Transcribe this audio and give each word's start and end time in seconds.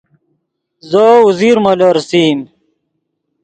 زو 0.89 1.05
اوزیر 1.23 1.55
مولو 1.63 1.89
ریسئیم 1.95 2.39